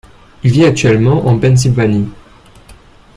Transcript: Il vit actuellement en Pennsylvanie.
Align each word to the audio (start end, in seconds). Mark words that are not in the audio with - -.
Il 0.43 0.51
vit 0.51 0.65
actuellement 0.65 1.27
en 1.27 1.37
Pennsylvanie. 1.37 2.09